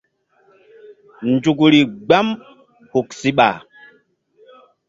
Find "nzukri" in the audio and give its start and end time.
1.29-1.79